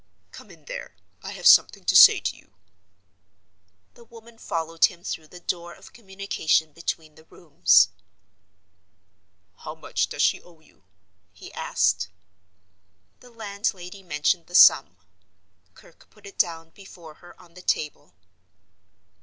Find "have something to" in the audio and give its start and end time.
1.33-1.95